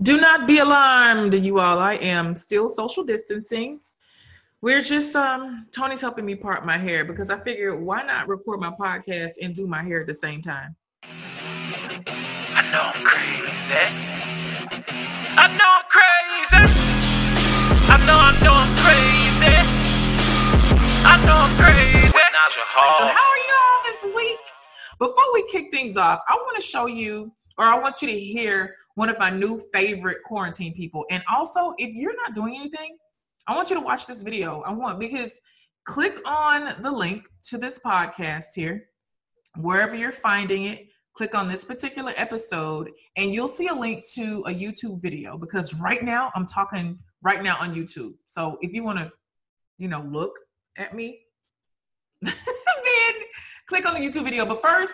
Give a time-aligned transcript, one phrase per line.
[0.00, 1.80] Do not be alarmed, you all.
[1.80, 3.80] I am still social distancing.
[4.60, 8.60] We're just um Tony's helping me part my hair because I figured why not record
[8.60, 10.76] my podcast and do my hair at the same time.
[11.02, 13.50] I know I'm crazy.
[15.36, 16.62] I know I'm crazy.
[17.90, 19.56] I know I know I'm crazy.
[21.04, 22.08] I know I'm crazy.
[22.98, 24.38] So how are you all this week?
[25.00, 28.18] Before we kick things off, I want to show you or I want you to
[28.18, 31.06] hear one of my new favorite quarantine people.
[31.08, 32.96] And also, if you're not doing anything,
[33.46, 34.60] I want you to watch this video.
[34.62, 35.40] I want because
[35.84, 38.86] click on the link to this podcast here,
[39.56, 40.88] wherever you're finding it.
[41.16, 45.38] Click on this particular episode, and you'll see a link to a YouTube video.
[45.38, 48.14] Because right now, I'm talking right now on YouTube.
[48.26, 49.12] So if you want to,
[49.78, 50.36] you know, look
[50.76, 51.20] at me,
[52.22, 52.34] then
[53.68, 54.44] click on the YouTube video.
[54.44, 54.92] But first,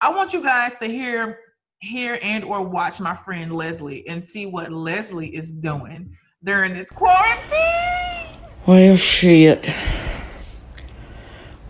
[0.00, 1.38] I want you guys to hear,
[1.82, 6.90] hear and or watch my friend Leslie and see what Leslie is doing during this
[6.90, 8.38] quarantine.
[8.66, 9.66] Well, shit.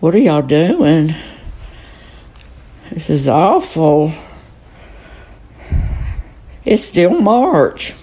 [0.00, 1.14] What are y'all doing?
[2.90, 4.12] This is awful.
[6.66, 7.94] It's still March.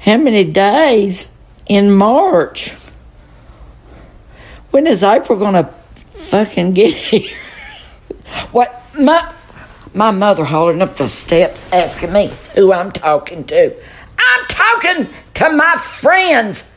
[0.00, 1.30] How many days
[1.64, 2.74] in March?
[4.70, 5.74] When is April gonna
[6.12, 7.36] fucking get here?
[8.50, 8.82] What?
[8.98, 9.32] My,
[9.96, 13.74] my mother holding up the steps asking me who I'm talking to.
[14.18, 16.70] I'm talking to my friends.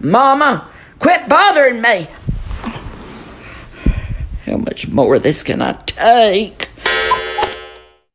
[0.00, 2.06] Mama, quit bothering me.
[4.46, 6.70] How much more of this can I take?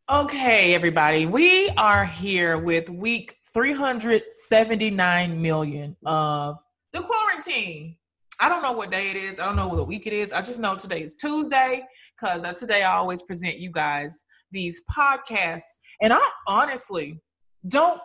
[0.10, 6.58] Okay, everybody, we are here with week 379 million of
[6.94, 7.96] the quarantine.
[8.40, 9.40] I don't know what day it is.
[9.40, 10.34] I don't know what week it is.
[10.34, 11.84] I just know today is Tuesday
[12.20, 15.80] because that's the day I always present you guys these podcasts.
[16.02, 17.22] And I honestly
[17.68, 18.00] don't,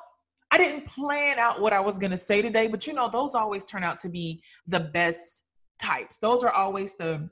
[0.51, 3.35] I didn't plan out what I was going to say today, but you know, those
[3.35, 5.43] always turn out to be the best
[5.81, 6.19] types.
[6.19, 7.29] Those are always the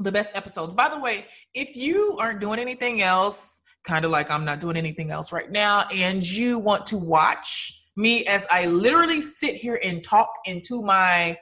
[0.00, 0.74] the best episodes.
[0.74, 4.76] By the way, if you aren't doing anything else, kind of like I'm not doing
[4.76, 9.80] anything else right now, and you want to watch me as I literally sit here
[9.82, 11.36] and talk into my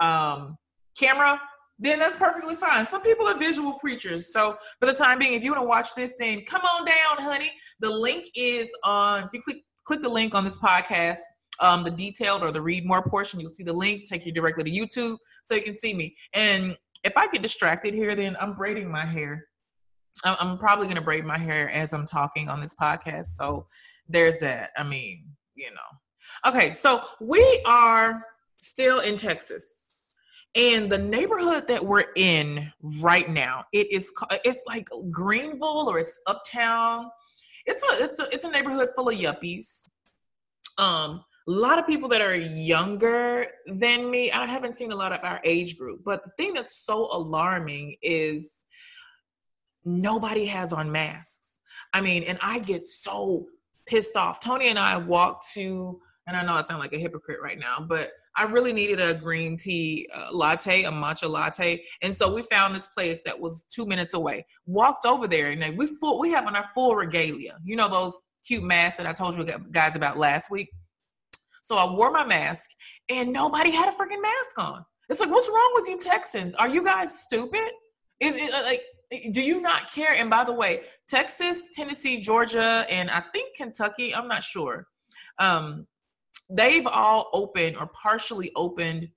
[0.00, 0.56] um,
[0.98, 1.40] camera,
[1.80, 2.86] then that's perfectly fine.
[2.86, 4.32] Some people are visual creatures.
[4.32, 7.24] So for the time being, if you want to watch this, then come on down,
[7.24, 7.50] honey.
[7.80, 11.18] The link is on, if you click click the link on this podcast,
[11.58, 14.64] um, the detailed or the read more portion, you'll see the link, take you directly
[14.64, 16.14] to YouTube so you can see me.
[16.34, 19.46] And if I get distracted here, then I'm braiding my hair.
[20.22, 23.36] I'm, I'm probably going to braid my hair as I'm talking on this podcast.
[23.36, 23.66] So
[24.06, 24.70] there's that.
[24.76, 25.24] I mean,
[25.54, 26.50] you know.
[26.50, 28.22] Okay, so we are
[28.58, 29.79] still in Texas.
[30.56, 34.12] And the neighborhood that we're in right now, it is
[34.44, 37.08] it's like Greenville or it's Uptown.
[37.66, 39.84] It's a it's a it's a neighborhood full of yuppies.
[40.76, 44.30] Um, a lot of people that are younger than me.
[44.32, 47.96] I haven't seen a lot of our age group, but the thing that's so alarming
[48.02, 48.64] is
[49.84, 51.60] nobody has on masks.
[51.92, 53.46] I mean, and I get so
[53.86, 54.40] pissed off.
[54.40, 57.84] Tony and I walked to, and I know I sound like a hypocrite right now,
[57.88, 62.42] but I really needed a green tea uh, latte, a matcha latte, and so we
[62.42, 64.46] found this place that was two minutes away.
[64.66, 67.58] Walked over there, and we full, we have on our full regalia.
[67.64, 70.70] You know those cute masks that I told you guys about last week.
[71.62, 72.70] So I wore my mask,
[73.08, 74.84] and nobody had a freaking mask on.
[75.08, 76.54] It's like, what's wrong with you Texans?
[76.54, 77.68] Are you guys stupid?
[78.20, 78.82] Is it uh, like?
[79.32, 80.14] Do you not care?
[80.14, 84.86] And by the way, Texas, Tennessee, Georgia, and I think Kentucky, I'm not sure.
[85.40, 85.88] Um,
[86.50, 89.08] they've all opened or partially opened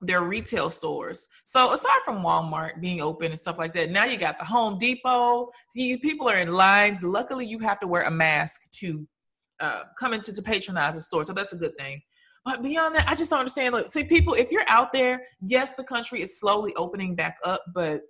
[0.00, 1.28] their retail stores.
[1.44, 4.76] So aside from Walmart being open and stuff like that, now you got the Home
[4.78, 5.50] Depot.
[5.70, 7.02] See, people are in lines.
[7.02, 9.06] Luckily, you have to wear a mask to
[9.60, 11.24] uh, come into to patronize the store.
[11.24, 12.02] So that's a good thing.
[12.44, 13.74] But beyond that, I just don't understand.
[13.74, 17.62] Look, see, people, if you're out there, yes, the country is slowly opening back up,
[17.74, 18.02] but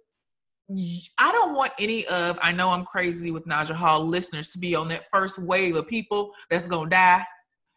[0.70, 4.74] I don't want any of, I know I'm crazy with Naja Hall listeners to be
[4.74, 7.22] on that first wave of people that's to die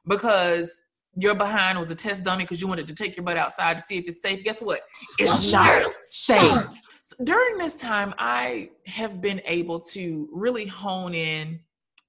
[0.07, 0.83] because
[1.15, 3.83] your behind was a test dummy because you wanted to take your butt outside to
[3.83, 4.43] see if it's safe.
[4.43, 4.81] Guess what?
[5.17, 6.67] It's not safe.
[7.01, 11.59] So during this time, I have been able to really hone in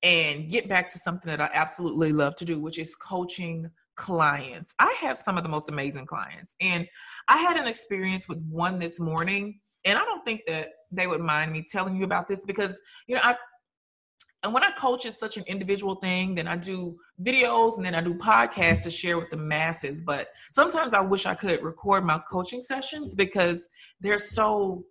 [0.03, 4.75] and get back to something that I absolutely love to do, which is coaching clients.
[4.79, 6.87] I have some of the most amazing clients, and
[7.29, 11.21] I had an experience with one this morning, and I don't think that they would
[11.21, 13.37] mind me telling you about this because you know I
[14.43, 17.95] and when I coach is such an individual thing, then I do videos and then
[17.95, 20.01] I do podcasts to share with the masses.
[20.01, 23.69] But sometimes I wish I could record my coaching sessions because
[24.01, 24.85] they're so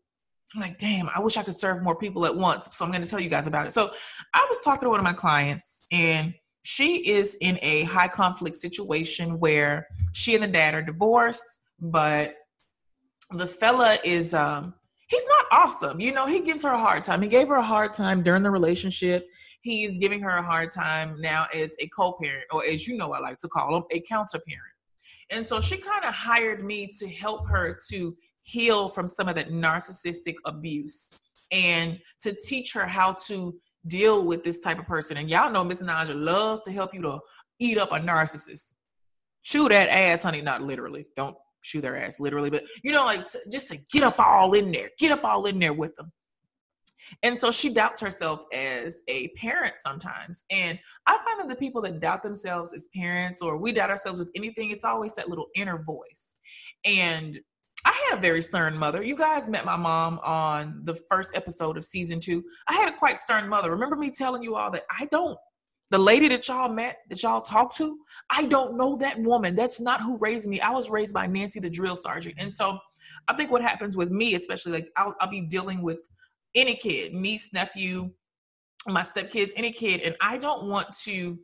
[0.56, 2.70] I'm like, damn, I wish I could serve more people at once.
[2.72, 3.74] So I'm going to tell you guys about it.
[3.74, 3.92] So
[4.34, 6.34] I was talking to one of my clients and
[6.64, 12.36] she is in a high conflict situation where she and the dad are divorced, but
[13.32, 14.74] the fella is um
[15.10, 16.00] he's not awesome.
[16.00, 17.22] You know, he gives her a hard time.
[17.22, 19.28] He gave her a hard time during the relationship.
[19.62, 23.19] He's giving her a hard time now as a co-parent, or as you know, I
[23.19, 24.74] like to call him, a counter-parent.
[25.30, 29.36] And so she kind of hired me to help her to heal from some of
[29.36, 31.12] that narcissistic abuse
[31.51, 35.18] and to teach her how to deal with this type of person.
[35.18, 37.19] And y'all know Miss Naja loves to help you to
[37.60, 38.74] eat up a narcissist.
[39.44, 40.42] Chew that ass, honey.
[40.42, 41.07] Not literally.
[41.15, 44.53] Don't chew their ass literally, but you know, like to, just to get up all
[44.53, 46.12] in there, get up all in there with them.
[47.24, 50.46] And so she doubts herself as a parent sometimes.
[50.50, 54.20] And I find that the people that doubt themselves as parents or we doubt ourselves
[54.20, 56.36] with anything, it's always that little inner voice.
[56.86, 57.40] And
[57.86, 59.02] I had a very stern mother.
[59.02, 62.44] You guys met my mom on the first episode of season two.
[62.68, 63.72] I had a quite stern mother.
[63.72, 65.38] Remember me telling you all that I don't,
[65.90, 67.98] the lady that y'all met, that y'all talked to,
[68.30, 69.56] I don't know that woman.
[69.56, 70.60] That's not who raised me.
[70.60, 72.36] I was raised by Nancy the drill sergeant.
[72.38, 72.78] And so
[73.30, 76.10] I think what happens with me, especially like I'll, I'll be dealing with
[76.57, 78.12] any kid, niece, nephew,
[78.88, 81.38] my stepkids, any kid, and I don't want to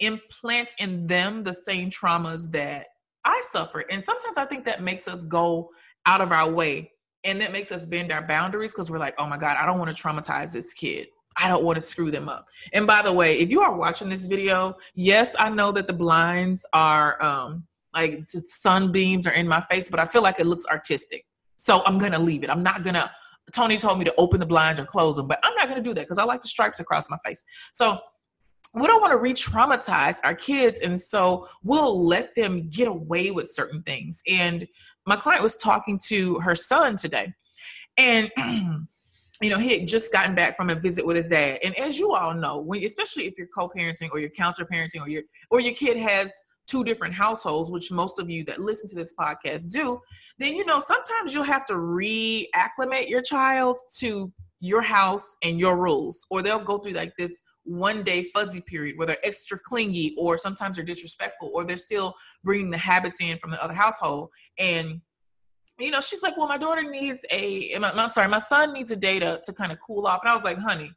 [0.00, 2.88] implant in them the same traumas that
[3.24, 3.84] I suffer.
[3.90, 5.70] And sometimes I think that makes us go
[6.06, 6.90] out of our way
[7.24, 9.78] and that makes us bend our boundaries because we're like, oh my God, I don't
[9.78, 11.06] want to traumatize this kid.
[11.40, 12.46] I don't want to screw them up.
[12.72, 15.92] And by the way, if you are watching this video, yes, I know that the
[15.92, 17.64] blinds are um
[17.94, 21.24] like sunbeams are in my face, but I feel like it looks artistic.
[21.56, 22.50] So I'm gonna leave it.
[22.50, 23.10] I'm not gonna
[23.52, 25.94] Tony told me to open the blinds and close them, but I'm not gonna do
[25.94, 27.44] that because I like the stripes across my face.
[27.72, 27.98] So
[28.74, 33.50] we don't want to re-traumatize our kids and so we'll let them get away with
[33.50, 34.66] certain things and
[35.06, 37.32] my client was talking to her son today
[37.98, 38.30] and
[39.42, 41.98] you know he had just gotten back from a visit with his dad and as
[41.98, 45.60] you all know when especially if you're co-parenting or you're counter parenting or your or
[45.60, 46.30] your kid has
[46.72, 50.00] two different households which most of you that listen to this podcast do
[50.38, 55.76] then you know sometimes you'll have to reacclimate your child to your house and your
[55.76, 60.14] rules or they'll go through like this one day fuzzy period where they're extra clingy
[60.18, 64.30] or sometimes they're disrespectful or they're still bringing the habits in from the other household.
[64.58, 65.00] And
[65.78, 68.96] you know she's like well my daughter needs a i'm sorry my son needs a
[68.96, 70.20] day to, to kind of cool off.
[70.22, 70.92] And i was like honey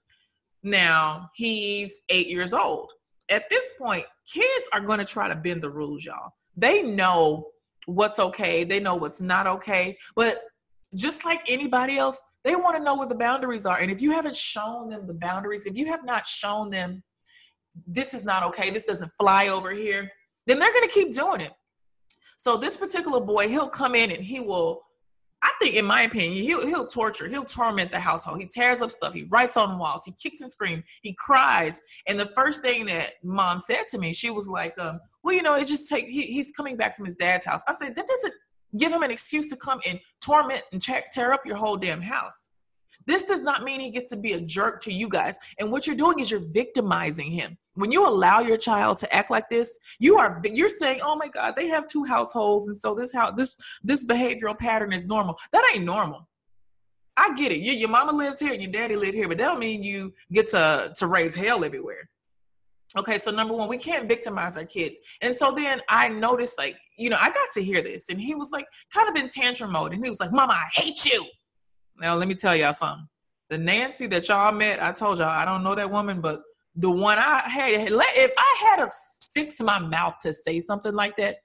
[0.64, 2.92] now he's eight years old
[3.30, 7.48] at this point kids are going to try to bend the rules y'all they know
[7.86, 10.42] what's okay they know what's not okay but
[10.94, 13.80] just like anybody else they want to know where the boundaries are.
[13.80, 17.04] And if you haven't shown them the boundaries, if you have not shown them
[17.88, 20.10] this is not okay, this doesn't fly over here,
[20.46, 21.52] then they're going to keep doing it.
[22.38, 24.84] So this particular boy, he'll come in and he will
[25.42, 28.40] I think, in my opinion, he'll, he'll torture, he'll torment the household.
[28.40, 31.82] He tears up stuff, he writes on walls, he kicks and screams, he cries.
[32.08, 35.44] And the first thing that mom said to me, she was like, um, "Well, you
[35.44, 36.08] know, it just take.
[36.08, 38.34] He, he's coming back from his dad's house." I said, "That doesn't
[38.78, 42.45] give him an excuse to come and torment and tear up your whole damn house.
[43.08, 45.38] This does not mean he gets to be a jerk to you guys.
[45.60, 47.58] And what you're doing is you're victimizing him.
[47.76, 51.28] When you allow your child to act like this, you are you're saying, "Oh my
[51.28, 55.38] God, they have two households, and so this how this this behavioral pattern is normal."
[55.52, 56.28] That ain't normal.
[57.18, 57.60] I get it.
[57.60, 60.14] You, your mama lives here and your daddy live here, but that don't mean you
[60.32, 62.10] get to to raise hell everywhere.
[62.98, 64.98] Okay, so number one, we can't victimize our kids.
[65.22, 68.36] And so then I noticed, like, you know, I got to hear this, and he
[68.36, 71.26] was like kind of in tantrum mode, and he was like, Mama, I hate you.
[72.00, 73.08] Now, let me tell y'all something.
[73.50, 76.42] The Nancy that y'all met, I told y'all, I don't know that woman, but
[76.76, 78.92] the one I had, if I had to
[79.34, 81.38] fix my mouth to say something like that,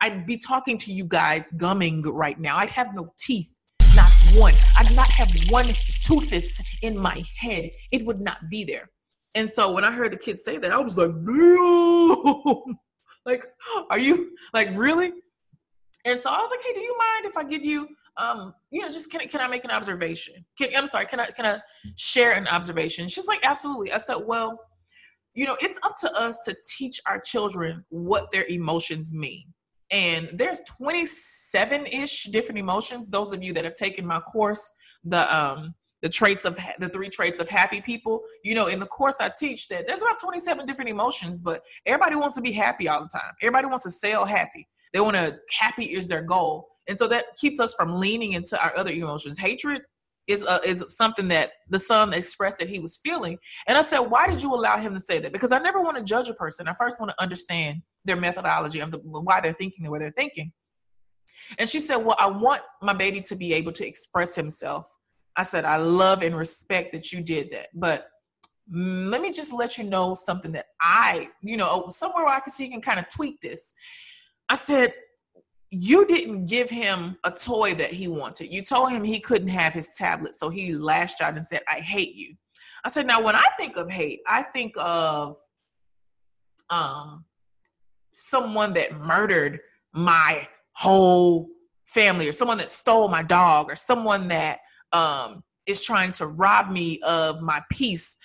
[0.00, 2.56] I'd be talking to you guys gumming right now.
[2.56, 3.54] I'd have no teeth,
[3.96, 4.54] not one.
[4.76, 5.74] I'd not have one
[6.04, 7.70] toothus in my head.
[7.90, 8.88] It would not be there.
[9.34, 11.10] And so when I heard the kids say that, I was like,
[13.26, 13.44] like,
[13.90, 15.12] are you like really?
[16.04, 18.82] And so I was like, hey, do you mind if I give you, um, you
[18.82, 20.44] know, just can can I make an observation?
[20.58, 21.60] Can, I'm sorry, can I can I
[21.96, 23.08] share an observation?
[23.08, 23.92] She's like, absolutely.
[23.92, 24.58] I said, well,
[25.34, 29.44] you know, it's up to us to teach our children what their emotions mean.
[29.90, 33.10] And there's 27 ish different emotions.
[33.10, 34.70] Those of you that have taken my course,
[35.04, 38.86] the um the traits of the three traits of happy people you know in the
[38.86, 42.88] course i teach that there's about 27 different emotions but everybody wants to be happy
[42.88, 46.68] all the time everybody wants to sail happy they want to happy is their goal
[46.88, 49.38] and so that keeps us from leaning into our other emotions.
[49.38, 49.82] Hatred
[50.26, 53.38] is uh, is something that the son expressed that he was feeling.
[53.66, 55.32] And i said why did you allow him to say that?
[55.32, 56.68] Because i never want to judge a person.
[56.68, 60.12] I first want to understand their methodology of the, why they're thinking the way they're
[60.12, 60.52] thinking.
[61.58, 64.94] And she said well i want my baby to be able to express himself.
[65.36, 67.68] I said, I love and respect that you did that.
[67.72, 68.08] But
[68.70, 72.52] let me just let you know something that I, you know, somewhere where I can
[72.52, 73.72] see you can kind of tweak this.
[74.48, 74.92] I said,
[75.70, 78.52] you didn't give him a toy that he wanted.
[78.52, 81.80] You told him he couldn't have his tablet, so he lashed out and said, I
[81.80, 82.34] hate you.
[82.84, 85.36] I said, now when I think of hate, I think of
[86.70, 87.24] um
[88.12, 89.60] someone that murdered
[89.92, 91.48] my whole
[91.86, 94.58] family or someone that stole my dog or someone that
[94.92, 98.16] um is trying to rob me of my peace.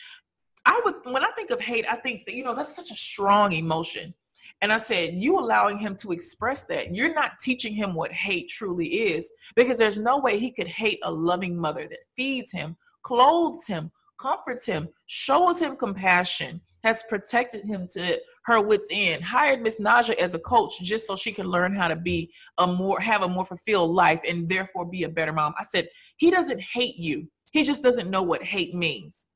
[0.65, 2.95] I would when I think of hate, I think that you know that's such a
[2.95, 4.13] strong emotion.
[4.61, 8.47] And I said, you allowing him to express that, you're not teaching him what hate
[8.47, 12.77] truly is because there's no way he could hate a loving mother that feeds him,
[13.01, 19.61] clothes him, comforts him, shows him compassion, has protected him to her wits end, hired
[19.61, 22.99] Miss Naja as a coach just so she can learn how to be a more
[22.99, 25.53] have a more fulfilled life and therefore be a better mom.
[25.59, 27.29] I said, he doesn't hate you.
[27.53, 29.27] He just doesn't know what hate means.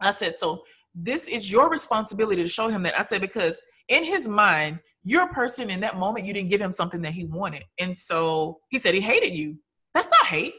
[0.00, 0.62] I said, so
[0.94, 2.98] this is your responsibility to show him that.
[2.98, 6.60] I said, because in his mind, you're a person in that moment, you didn't give
[6.60, 7.64] him something that he wanted.
[7.78, 9.56] And so he said he hated you.
[9.94, 10.54] That's not hate.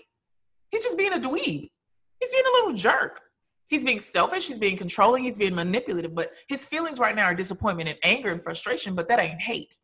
[0.69, 1.69] He's just being a dweeb.
[2.19, 3.21] He's being a little jerk.
[3.67, 7.33] He's being selfish, he's being controlling, he's being manipulative, but his feelings right now are
[7.33, 9.79] disappointment and anger and frustration, but that ain't hate.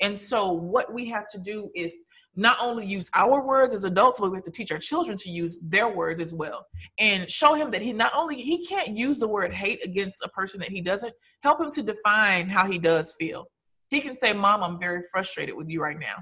[0.00, 1.96] And so, what we have to do is
[2.36, 5.30] not only use our words as adults, but we have to teach our children to
[5.30, 6.66] use their words as well,
[6.98, 10.28] and show him that he not only he can't use the word hate against a
[10.28, 11.14] person that he doesn't.
[11.42, 13.46] Help him to define how he does feel.
[13.90, 16.16] He can say, "Mom, I'm very frustrated with you right now."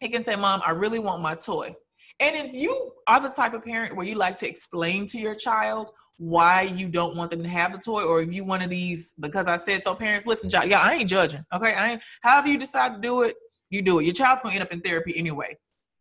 [0.00, 1.74] He can say, "Mom, I really want my toy."
[2.20, 5.34] And if you are the type of parent where you like to explain to your
[5.34, 8.70] child why you don't want them to have the toy, or if you one of
[8.70, 11.44] these because I said so, parents, listen, yeah, I ain't judging.
[11.52, 12.02] Okay, I ain't.
[12.22, 13.36] However you decide to do it,
[13.70, 14.04] you do it.
[14.04, 15.56] Your child's gonna end up in therapy anyway,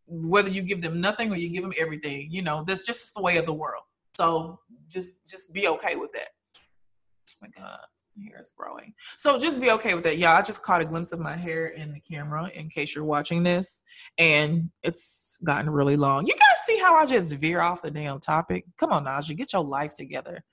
[0.08, 2.30] whether you give them nothing or you give them everything.
[2.32, 3.84] You know, that's just the way of the world.
[4.16, 6.30] So just just be okay with that.
[6.58, 7.80] Oh my God
[8.24, 8.94] hair is growing.
[9.18, 10.18] So just be okay with that.
[10.18, 13.06] Yeah, I just caught a glimpse of my hair in the camera in case you're
[13.06, 13.84] watching this.
[14.18, 16.26] And it's gotten really long.
[16.26, 18.66] You guys see how I just veer off the damn topic?
[18.78, 20.44] Come on, Naja, get your life together.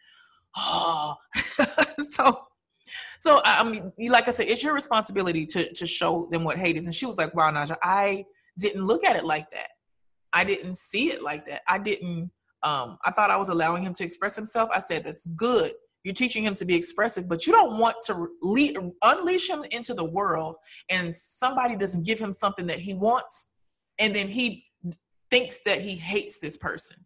[0.57, 1.17] Oh,
[2.11, 2.39] so
[3.23, 6.77] so I mean, like I said, it's your responsibility to to show them what hate
[6.77, 6.87] is.
[6.87, 8.25] And she was like, "Wow, Naja, I
[8.59, 9.69] didn't look at it like that.
[10.33, 11.63] I didn't see it like that.
[11.69, 12.33] I didn't.
[12.65, 14.71] Um, I thought I was allowing him to express himself.
[14.75, 15.73] I said that's good
[16.05, 19.95] you're teaching him to be expressive, but you don't want to le- unleash him into
[19.95, 20.57] the world
[20.89, 23.49] and somebody doesn't give him something that he wants
[23.99, 24.65] and then he
[25.31, 26.97] thinks that he hates this person.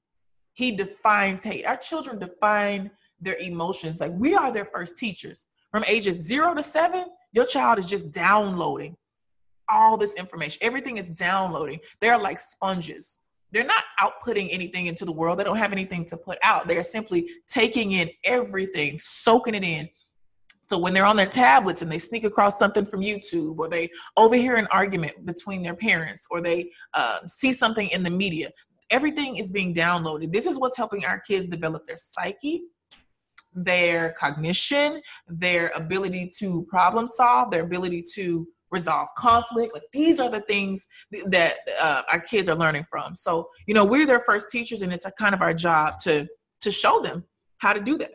[0.54, 1.66] He defines hate.
[1.66, 4.00] Our children define their emotions.
[4.00, 5.46] Like we are their first teachers.
[5.76, 8.96] From ages zero to seven, your child is just downloading
[9.68, 10.56] all this information.
[10.62, 11.80] Everything is downloading.
[12.00, 13.20] They're like sponges
[13.52, 15.38] they're not outputting anything into the world.
[15.38, 16.66] They don't have anything to put out.
[16.66, 19.88] They're simply taking in everything, soaking it in.
[20.62, 23.90] So when they're on their tablets and they sneak across something from YouTube, or they
[24.16, 28.50] overhear an argument between their parents, or they uh, see something in the media,
[28.90, 30.32] everything is being downloaded.
[30.32, 32.62] This is what's helping our kids develop their psyche,
[33.56, 39.72] their cognition, their ability to problem solve, their ability to resolve conflict.
[39.74, 40.86] Like these are the things
[41.26, 43.14] that uh, our kids are learning from.
[43.14, 46.28] So you know we're their first teachers, and it's a kind of our job to
[46.60, 47.24] to show them
[47.58, 48.12] how to do that.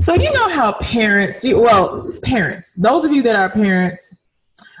[0.00, 4.16] So you know how parents, well, parents, those of you that are parents,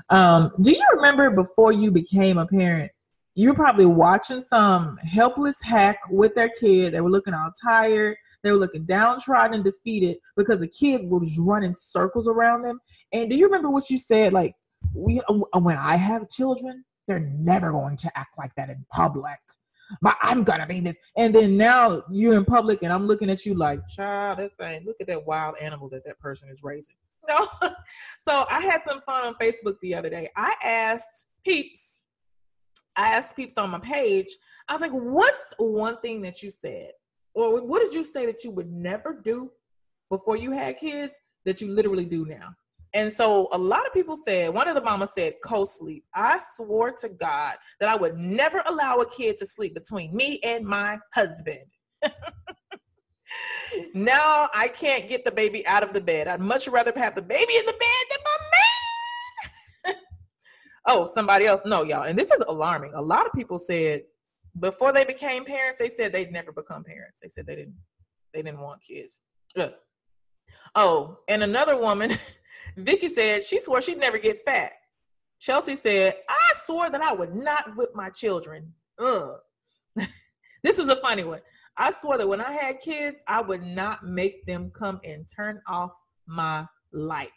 [0.08, 2.90] um, do you remember before you became a parent?
[3.34, 6.92] You were probably watching some helpless hack with their kid.
[6.92, 8.16] They were looking all tired.
[8.42, 12.80] They were looking downtrodden and defeated because the kid was running circles around them.
[13.12, 14.32] And do you remember what you said?
[14.32, 14.54] Like,
[14.94, 19.38] we uh, when I have children, they're never going to act like that in public.
[20.00, 23.44] But I'm gonna be this, and then now you're in public, and I'm looking at
[23.44, 24.84] you like, child, that thing.
[24.86, 26.96] Look at that wild animal that that person is raising.
[27.28, 27.46] No,
[28.24, 30.30] so I had some fun on Facebook the other day.
[30.36, 31.99] I asked peeps,
[32.96, 34.28] I asked peeps on my page.
[34.68, 36.92] I was like, "What's one thing that you said,
[37.34, 39.50] or what did you say that you would never do
[40.08, 42.54] before you had kids that you literally do now?"
[42.92, 46.04] And so a lot of people said, one of the mamas said, co sleep.
[46.14, 50.40] I swore to God that I would never allow a kid to sleep between me
[50.42, 51.66] and my husband.
[53.94, 56.26] now I can't get the baby out of the bed.
[56.26, 58.18] I'd much rather have the baby in the bed.
[60.86, 61.60] Oh, somebody else.
[61.64, 62.02] No, y'all.
[62.02, 62.92] And this is alarming.
[62.94, 64.02] A lot of people said
[64.58, 67.20] before they became parents, they said they'd never become parents.
[67.20, 67.76] They said they didn't
[68.32, 69.20] they didn't want kids.
[69.56, 69.72] Ugh.
[70.74, 72.12] Oh, and another woman
[72.76, 74.72] Vicky said she swore she'd never get fat.
[75.40, 78.74] Chelsea said, I swore that I would not whip my children.
[78.98, 79.36] Ugh.
[80.62, 81.40] this is a funny one.
[81.76, 85.62] I swore that when I had kids, I would not make them come and turn
[85.66, 85.92] off
[86.26, 87.30] my light.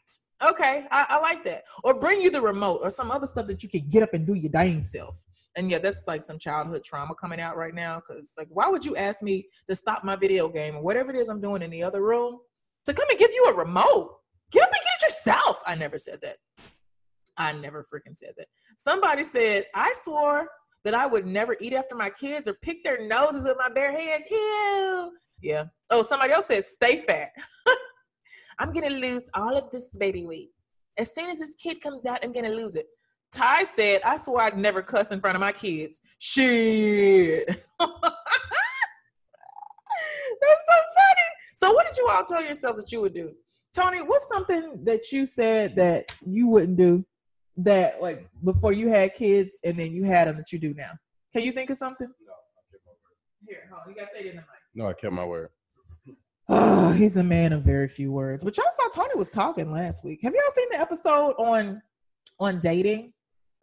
[0.44, 1.64] Okay, I, I like that.
[1.84, 4.26] Or bring you the remote or some other stuff that you can get up and
[4.26, 5.24] do your dang self.
[5.56, 8.00] And yeah, that's like some childhood trauma coming out right now.
[8.00, 11.18] Cause like, why would you ask me to stop my video game or whatever it
[11.18, 12.40] is I'm doing in the other room
[12.86, 14.18] to come and give you a remote?
[14.52, 15.62] Get up and get it yourself.
[15.66, 16.38] I never said that.
[17.38, 18.48] I never freaking said that.
[18.78, 20.48] Somebody said, I swore
[20.84, 23.92] that I would never eat after my kids or pick their noses with my bare
[23.92, 24.26] hands.
[24.30, 25.12] Ew.
[25.42, 25.66] Yeah.
[25.90, 27.30] Oh, somebody else said, stay fat.
[28.60, 30.50] I'm going to lose all of this baby weight.
[30.98, 32.86] As soon as this kid comes out, I'm going to lose it.
[33.32, 36.00] Ty said, I swore I'd never cuss in front of my kids.
[36.20, 37.48] Shit.
[40.44, 41.28] That's so funny.
[41.56, 43.32] So, what did you all tell yourself that you would do?
[43.76, 47.04] Tony, what's something that you said that you wouldn't do
[47.58, 50.92] that, like, before you had kids and then you had them that you do now?
[51.32, 52.08] Can you think of something?
[52.08, 53.48] No, I kept my word.
[53.48, 53.90] Here, hold on.
[53.90, 54.48] You got to say it in the mic.
[54.76, 55.50] No, I kept my word.
[56.50, 58.44] Oh, he's a man of very few words.
[58.44, 60.20] But y'all saw Tony was talking last week.
[60.24, 61.82] Have y'all seen the episode on
[62.40, 63.14] on dating?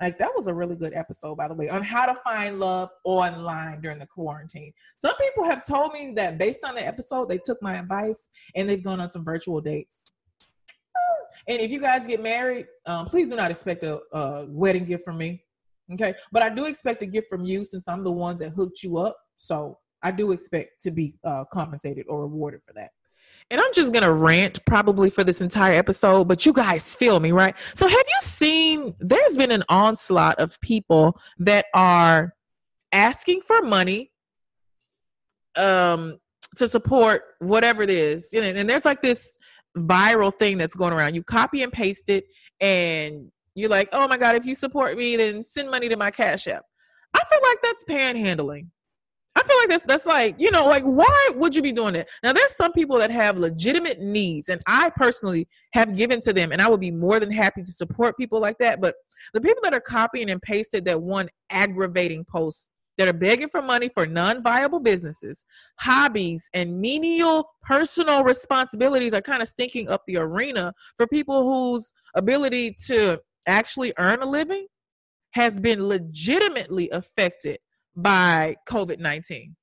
[0.01, 2.91] Like that was a really good episode, by the way, on how to find love
[3.05, 4.73] online during the quarantine.
[4.95, 8.67] Some people have told me that based on the episode, they took my advice and
[8.67, 10.15] they've gone on some virtual dates.
[11.47, 15.05] And if you guys get married, um, please do not expect a, a wedding gift
[15.05, 15.45] from me.
[15.93, 18.83] Okay, but I do expect a gift from you since I'm the ones that hooked
[18.83, 19.17] you up.
[19.35, 22.91] So I do expect to be uh, compensated or rewarded for that.
[23.51, 27.33] And I'm just gonna rant probably for this entire episode, but you guys feel me,
[27.33, 27.57] right?
[27.75, 32.35] So have you seen there's been an onslaught of people that are
[32.93, 34.13] asking for money
[35.57, 36.19] um
[36.57, 38.33] to support whatever it is.
[38.33, 39.39] Know, and there's like this
[39.77, 41.15] viral thing that's going around.
[41.15, 42.25] You copy and paste it
[42.61, 46.11] and you're like, "Oh my god, if you support me, then send money to my
[46.11, 46.65] Cash App."
[47.15, 48.67] I feel like that's panhandling.
[49.41, 52.11] I feel like that's that's like you know like why would you be doing it?
[52.23, 56.53] Now there's some people that have legitimate needs, and I personally have given to them,
[56.53, 58.83] and I would be more than happy to support people like that.
[58.83, 58.97] But
[59.33, 63.63] the people that are copying and pasted that one aggravating post that are begging for
[63.63, 65.47] money for non-viable businesses,
[65.79, 71.95] hobbies, and menial personal responsibilities are kind of stinking up the arena for people whose
[72.15, 74.67] ability to actually earn a living
[75.31, 77.59] has been legitimately affected
[77.97, 79.57] by COVID 19.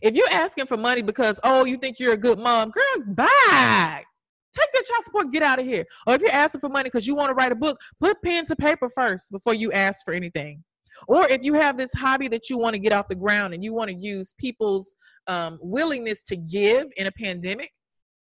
[0.00, 4.02] If you're asking for money because, oh, you think you're a good mom, girl, bye.
[4.54, 5.84] Take that child support, get out of here.
[6.06, 8.44] Or if you're asking for money because you want to write a book, put pen
[8.46, 10.62] to paper first before you ask for anything.
[11.08, 13.64] Or if you have this hobby that you want to get off the ground and
[13.64, 14.94] you want to use people's
[15.26, 17.70] um, willingness to give in a pandemic,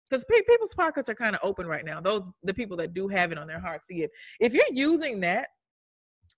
[0.09, 1.99] because pe- people's pockets are kind of open right now.
[1.99, 4.09] Those the people that do have it on their hearts to give.
[4.39, 5.47] If you're using that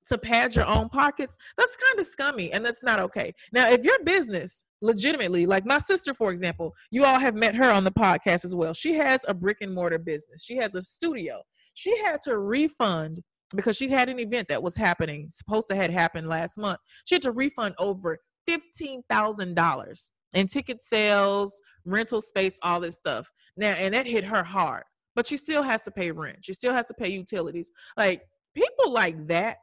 [0.10, 3.34] to pad your own pockets, that's kind of scummy and that's not okay.
[3.52, 7.72] Now, if your business legitimately, like my sister, for example, you all have met her
[7.72, 8.74] on the podcast as well.
[8.74, 11.42] She has a brick and mortar business, she has a studio.
[11.74, 13.22] She had to refund
[13.56, 16.80] because she had an event that was happening, supposed to had happened last month.
[17.06, 18.18] She had to refund over
[18.50, 23.30] $15,000 in ticket sales, rental space, all this stuff.
[23.58, 24.84] Now, and that hit her hard,
[25.16, 26.40] but she still has to pay rent.
[26.42, 27.72] She still has to pay utilities.
[27.98, 29.58] Like people like that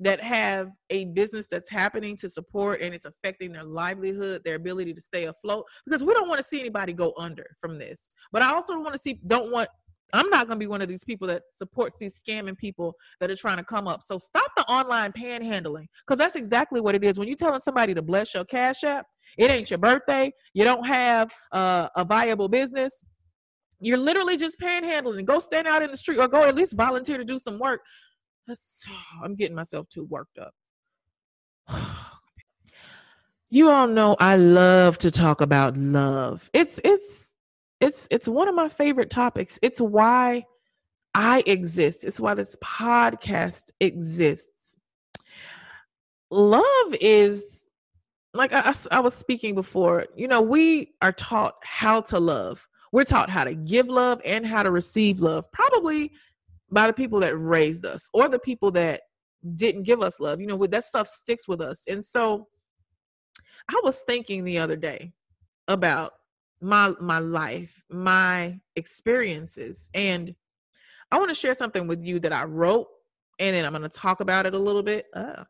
[0.00, 4.92] that have a business that's happening to support and it's affecting their livelihood, their ability
[4.92, 8.10] to stay afloat, because we don't want to see anybody go under from this.
[8.32, 9.68] But I also want to see, don't want,
[10.12, 13.30] I'm not going to be one of these people that supports these scamming people that
[13.30, 14.02] are trying to come up.
[14.02, 17.18] So stop the online panhandling, because that's exactly what it is.
[17.18, 19.06] When you're telling somebody to bless your Cash App,
[19.38, 23.04] it ain't your birthday, you don't have uh, a viable business.
[23.80, 25.24] You're literally just panhandling.
[25.24, 27.80] Go stand out in the street or go at least volunteer to do some work
[28.46, 28.86] that's,
[29.22, 30.54] I'm getting myself too worked up.
[33.50, 36.50] you all know I love to talk about love.
[36.52, 37.34] It's it's
[37.80, 39.58] it's it's one of my favorite topics.
[39.62, 40.44] It's why
[41.14, 42.04] I exist.
[42.04, 44.76] It's why this podcast exists.
[46.30, 47.68] Love is
[48.34, 52.66] like I, I, was speaking before, you know, we are taught how to love.
[52.90, 55.50] We're taught how to give love and how to receive love.
[55.52, 56.10] Probably
[56.74, 59.02] by the people that raised us or the people that
[59.54, 60.40] didn't give us love.
[60.40, 61.84] You know, that stuff sticks with us.
[61.88, 62.48] And so
[63.70, 65.12] I was thinking the other day
[65.68, 66.12] about
[66.60, 70.34] my my life, my experiences, and
[71.10, 72.88] I want to share something with you that I wrote,
[73.38, 75.06] and then I'm going to talk about it a little bit.
[75.14, 75.44] Uh,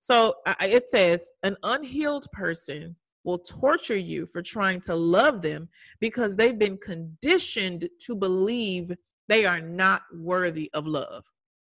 [0.00, 5.68] so I, it says, an unhealed person will torture you for trying to love them
[6.00, 8.92] because they've been conditioned to believe
[9.32, 11.24] they are not worthy of love.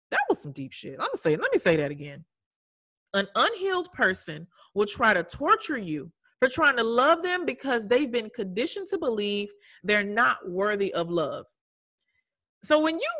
[0.10, 0.94] That was some deep shit.
[0.94, 2.26] I'm gonna say, let me say that again.
[3.14, 8.12] An unhealed person will try to torture you for trying to love them because they've
[8.12, 9.50] been conditioned to believe
[9.84, 11.46] they're not worthy of love.
[12.64, 13.12] So when you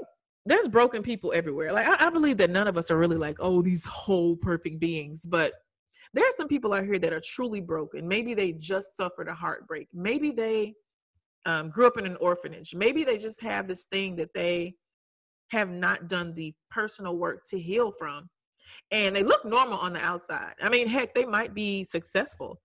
[0.48, 1.72] there's broken people everywhere.
[1.72, 4.78] Like I, I, believe that none of us are really like, oh, these whole perfect
[4.78, 5.26] beings.
[5.26, 5.54] But
[6.14, 8.08] there are some people out here that are truly broken.
[8.08, 9.88] Maybe they just suffered a heartbreak.
[9.94, 10.74] Maybe they
[11.46, 12.74] um, grew up in an orphanage.
[12.76, 14.76] Maybe they just have this thing that they
[15.52, 18.30] have not done the personal work to heal from.
[18.92, 20.54] And they look normal on the outside.
[20.62, 22.60] I mean, heck, they might be successful.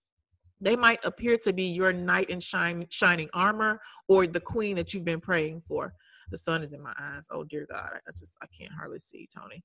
[0.61, 4.95] They might appear to be your knight in shine, shining armor or the queen that
[4.95, 5.93] you've been praying for.
[6.31, 7.27] The sun is in my eyes.
[7.31, 9.63] Oh dear God, I, just I can't hardly see Tony.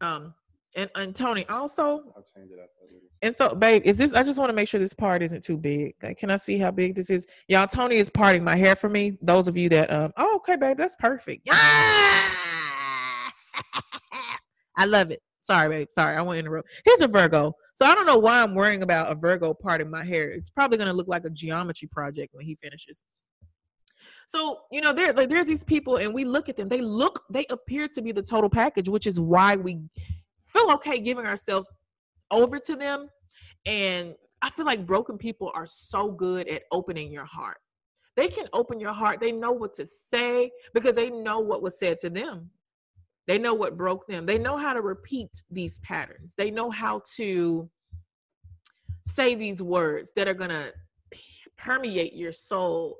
[0.00, 0.34] Um,
[0.76, 2.02] and and Tony also.
[2.16, 2.70] I'll change it up.
[3.22, 4.14] And so, babe, is this?
[4.14, 5.94] I just want to make sure this part isn't too big.
[6.02, 7.26] Like, can I see how big this is?
[7.48, 9.18] Y'all, Tony is parting my hair for me.
[9.20, 11.42] Those of you that um, oh, okay, babe, that's perfect.
[11.46, 11.52] Yeah.
[14.76, 15.20] I love it.
[15.42, 15.88] Sorry, babe.
[15.90, 16.68] Sorry, I won't interrupt.
[16.84, 17.52] Here's a Virgo.
[17.74, 20.30] So I don't know why I'm worrying about a Virgo part in my hair.
[20.30, 23.02] It's probably gonna look like a geometry project when he finishes.
[24.26, 26.68] So you know, there like there's these people, and we look at them.
[26.68, 29.80] They look, they appear to be the total package, which is why we
[30.52, 31.68] feel okay giving ourselves
[32.30, 33.08] over to them.
[33.66, 37.58] And I feel like broken people are so good at opening your heart.
[38.16, 39.20] They can open your heart.
[39.20, 42.50] They know what to say because they know what was said to them.
[43.26, 44.26] They know what broke them.
[44.26, 46.34] They know how to repeat these patterns.
[46.36, 47.70] They know how to
[49.02, 50.72] say these words that are going to
[51.56, 52.96] permeate your soul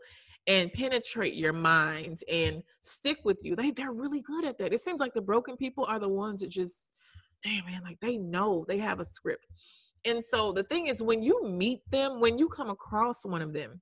[0.46, 3.56] and penetrate your mind and stick with you.
[3.56, 4.72] They they're really good at that.
[4.72, 6.89] It seems like the broken people are the ones that just
[7.42, 9.46] damn man, like they know they have a script.
[10.04, 13.52] And so the thing is when you meet them, when you come across one of
[13.52, 13.80] them,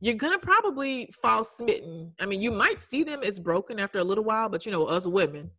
[0.00, 2.12] you're gonna probably fall smitten.
[2.20, 4.84] I mean, you might see them as broken after a little while, but you know,
[4.84, 5.50] us women,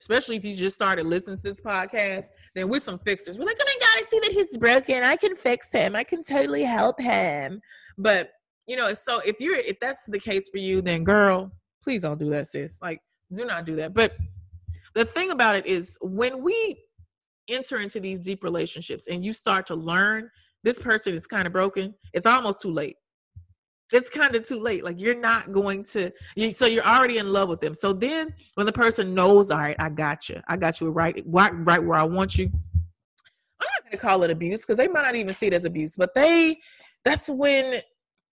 [0.00, 3.38] especially if you just started listening to this podcast, then we're some fixers.
[3.38, 5.02] We're like, oh my god, I see that he's broken.
[5.04, 5.94] I can fix him.
[5.94, 7.60] I can totally help him.
[7.96, 8.30] But
[8.66, 12.18] you know, so if you're if that's the case for you, then girl, please don't
[12.18, 12.80] do that, sis.
[12.82, 13.00] Like,
[13.32, 13.94] do not do that.
[13.94, 14.16] But
[14.94, 16.82] the thing about it is when we
[17.48, 20.30] enter into these deep relationships and you start to learn
[20.62, 22.96] this person is kind of broken, it's almost too late
[23.92, 24.84] it's kind of too late.
[24.84, 27.74] Like you're not going to, you, so you're already in love with them.
[27.74, 31.22] So then when the person knows, all right, I got you, I got you right,
[31.26, 32.46] right, right where I want you.
[32.46, 35.64] I'm not going to call it abuse because they might not even see it as
[35.64, 36.58] abuse, but they,
[37.04, 37.80] that's when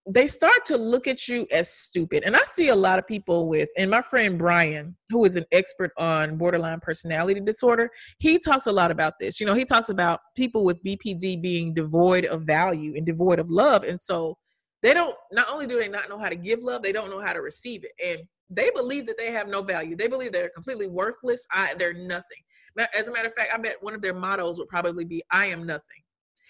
[0.07, 2.25] they start to look at you as stupid.
[2.25, 5.45] And I see a lot of people with, and my friend Brian, who is an
[5.53, 7.89] expert on borderline personality disorder,
[8.19, 9.39] he talks a lot about this.
[9.39, 13.49] You know, he talks about people with BPD being devoid of value and devoid of
[13.49, 13.85] love.
[13.85, 14.37] And so
[14.83, 17.21] they don't not only do they not know how to give love they don't know
[17.21, 20.51] how to receive it and they believe that they have no value they believe they're
[20.51, 22.43] completely worthless I, they're nothing
[22.95, 25.47] as a matter of fact i bet one of their mottos would probably be i
[25.47, 26.03] am nothing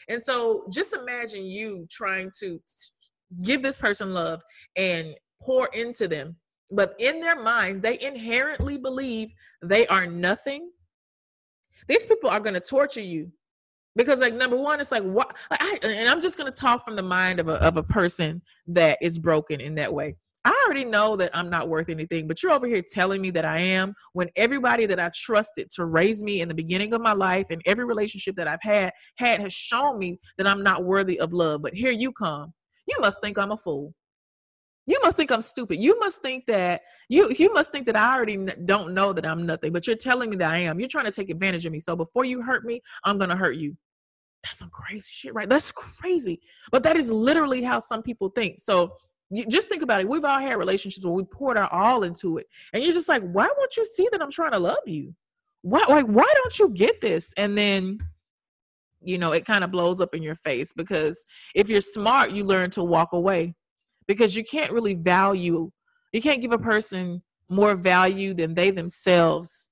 [0.09, 2.61] and so just imagine you trying to
[3.41, 4.43] give this person love
[4.77, 6.37] and pour into them.
[6.71, 10.71] But in their minds they inherently believe they are nothing.
[11.89, 13.33] These people are going to torture you.
[13.95, 16.83] Because like number one it's like what like I, and i'm just going to talk
[16.83, 20.17] from the mind of a, of a person that is broken in that way.
[20.47, 23.45] I already know that i'm not worth anything but you're over here telling me that
[23.45, 27.13] i am when everybody that i trusted to raise me in the beginning of my
[27.13, 31.21] life and every relationship that i've had had has shown me that i'm not worthy
[31.21, 31.61] of love.
[31.63, 32.55] But here you come
[32.87, 33.95] you must think i'm a fool
[34.87, 35.79] you must think I'm stupid.
[35.79, 39.47] You must think that you you must think that I already don't know that I'm
[39.47, 40.81] nothing, but you're telling me that I am.
[40.81, 41.79] You're trying to take advantage of me.
[41.79, 43.77] So before you hurt me, I'm going to hurt you.
[44.43, 45.49] That's some crazy shit, right?
[45.49, 46.41] That's crazy.
[46.73, 48.59] But that is literally how some people think.
[48.59, 48.97] So
[49.31, 50.09] you just think about it.
[50.09, 52.47] We've all had relationships where we poured our all into it.
[52.73, 55.15] And you're just like, why won't you see that I'm trying to love you?
[55.63, 57.33] Why like why don't you get this?
[57.37, 58.01] And then
[59.05, 62.45] you know, it kind of blows up in your face because if you're smart, you
[62.45, 63.55] learn to walk away
[64.07, 65.71] because you can't really value,
[66.13, 69.71] you can't give a person more value than they themselves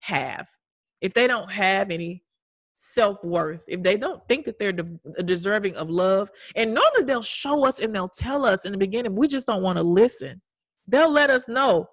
[0.00, 0.48] have.
[1.00, 2.22] If they don't have any
[2.76, 7.22] self worth, if they don't think that they're de- deserving of love, and normally they'll
[7.22, 10.40] show us and they'll tell us in the beginning, we just don't want to listen.
[10.86, 11.88] They'll let us know.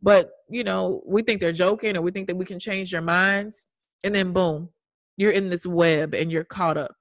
[0.00, 3.02] But, you know, we think they're joking or we think that we can change their
[3.02, 3.68] minds.
[4.04, 4.70] And then, boom,
[5.18, 6.94] you're in this web and you're caught up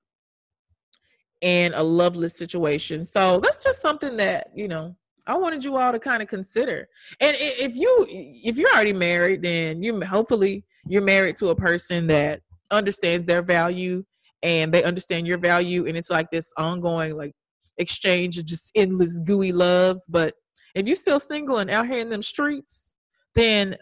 [1.42, 3.06] in a loveless situation.
[3.06, 4.96] So that's just something that, you know,
[5.28, 6.88] I wanted you all to kind of consider.
[7.20, 12.08] And if you if you're already married, then you hopefully you're married to a person
[12.08, 14.04] that understands their value
[14.42, 17.34] and they understand your value and it's like this ongoing like
[17.78, 20.02] exchange of just endless gooey love.
[20.10, 20.34] But
[20.74, 22.96] if you're still single and out here in them streets,
[23.36, 23.78] then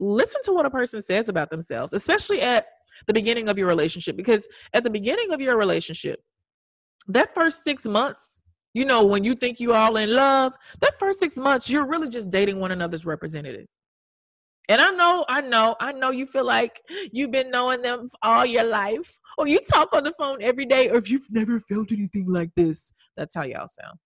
[0.00, 2.66] listen to what a person says about themselves, especially at
[3.06, 6.20] the beginning of your relationship because at the beginning of your relationship
[7.08, 11.18] that first six months, you know, when you think you're all in love, that first
[11.18, 13.66] six months, you're really just dating one another's representative.
[14.68, 18.46] And I know, I know, I know you feel like you've been knowing them all
[18.46, 21.90] your life, or you talk on the phone every day, or if you've never felt
[21.90, 23.98] anything like this, that's how y'all sound.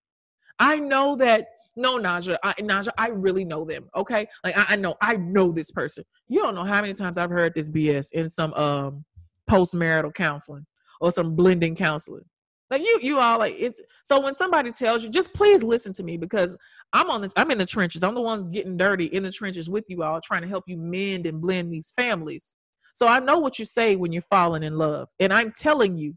[0.57, 3.89] I know that no, Naja, I, Naja, I really know them.
[3.95, 6.03] Okay, like I, I know, I know this person.
[6.27, 9.05] You don't know how many times I've heard this BS in some um
[9.47, 10.65] post-marital counseling
[11.01, 12.23] or some blending counseling.
[12.71, 16.03] Like you, you all like it's so when somebody tells you, just please listen to
[16.03, 16.57] me because
[16.93, 18.03] I'm on the I'm in the trenches.
[18.03, 20.77] I'm the ones getting dirty in the trenches with you all, trying to help you
[20.77, 22.55] mend and blend these families.
[22.93, 26.15] So I know what you say when you're falling in love, and I'm telling you,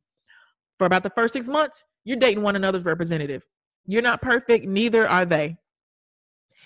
[0.78, 3.42] for about the first six months, you're dating one another's representative.
[3.88, 5.56] You're not perfect, neither are they.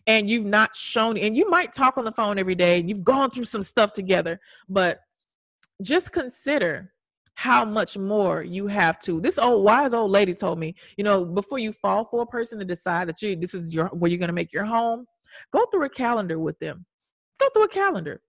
[0.09, 3.05] And you've not shown, and you might talk on the phone every day, and you've
[3.05, 4.99] gone through some stuff together, but
[5.81, 6.93] just consider
[7.35, 9.21] how much more you have to.
[9.21, 12.59] This old wise old lady told me, you know, before you fall for a person
[12.59, 15.07] to decide that you this is your where you're gonna make your home,
[15.53, 16.85] go through a calendar with them.
[17.39, 18.21] Go through a calendar.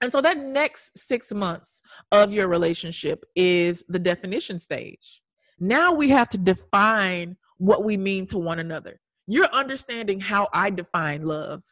[0.00, 1.80] And so that next six months
[2.12, 5.22] of your relationship is the definition stage.
[5.58, 9.00] Now we have to define what we mean to one another.
[9.26, 11.62] You're understanding how I define love.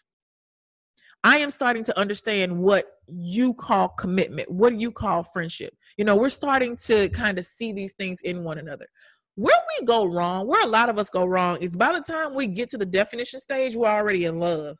[1.25, 5.75] I am starting to understand what you call commitment, what do you call friendship.
[5.97, 8.87] You know, we're starting to kind of see these things in one another.
[9.35, 12.35] Where we go wrong, where a lot of us go wrong, is by the time
[12.35, 14.79] we get to the definition stage, we're already in love.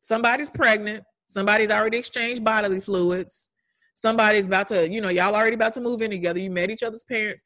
[0.00, 3.48] Somebody's pregnant, somebody's already exchanged bodily fluids,
[3.94, 6.82] somebody's about to, you know, y'all already about to move in together, you met each
[6.82, 7.42] other's parents,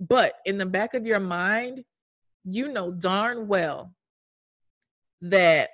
[0.00, 1.84] but in the back of your mind,
[2.44, 3.94] you know darn well
[5.20, 5.70] that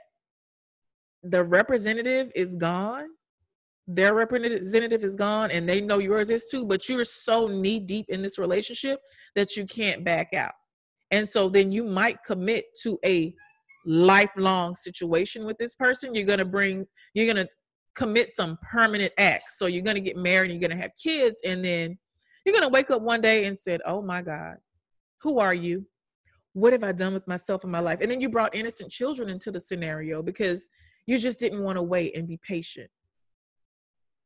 [1.22, 3.06] the representative is gone.
[3.86, 8.06] Their representative is gone, and they know yours is too, but you're so knee deep
[8.08, 8.98] in this relationship
[9.34, 10.52] that you can't back out.
[11.10, 13.34] And so then you might commit to a
[13.84, 16.14] lifelong situation with this person.
[16.14, 17.50] You're going to bring, you're going to
[17.94, 19.58] commit some permanent acts.
[19.58, 21.98] So you're going to get married you're going to have kids, and then
[22.44, 24.56] you're going to wake up one day and said, "Oh my God,
[25.22, 25.86] who are you?
[26.52, 29.28] What have I done with myself in my life?" And then you brought innocent children
[29.28, 30.68] into the scenario because
[31.06, 32.90] you just didn't want to wait and be patient.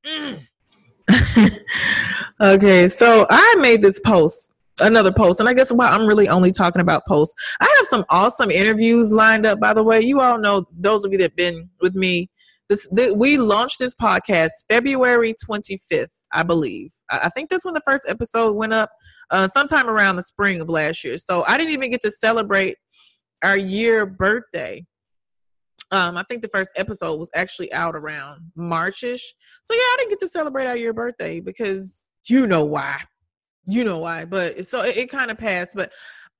[0.07, 0.47] Mm.
[2.41, 4.51] okay, so I made this post,
[4.81, 7.35] another post, and I guess why I'm really only talking about posts.
[7.61, 9.59] I have some awesome interviews lined up.
[9.59, 12.29] By the way, you all know those of you that've been with me
[12.69, 16.93] this, we launched this podcast February 25th, I believe.
[17.11, 18.91] I, think that's when the first episode went up,
[19.31, 21.17] uh, sometime around the spring of last year.
[21.17, 22.77] So I didn't even get to celebrate
[23.43, 24.85] our year birthday.
[25.91, 29.23] Um, I think the first episode was actually out around Marchish.
[29.63, 33.01] So yeah, I didn't get to celebrate our year birthday because you know why.
[33.67, 34.27] You know why.
[34.27, 35.73] But so it, it kind of passed.
[35.75, 35.91] But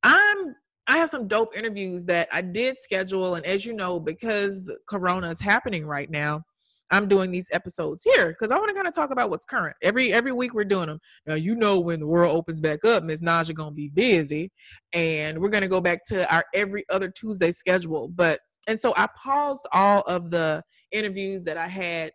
[0.03, 0.55] I'm
[0.87, 3.35] I have some dope interviews that I did schedule.
[3.35, 6.43] And as you know, because Corona is happening right now,
[6.91, 9.77] I'm doing these episodes here because I want to kind of talk about what's current.
[9.83, 11.01] Every every week we're doing them.
[11.27, 14.51] Now you know when the world opens back up, Miss Naja gonna be busy,
[14.93, 18.09] and we're gonna go back to our every other Tuesday schedule.
[18.09, 22.13] But and so I paused all of the interviews that I had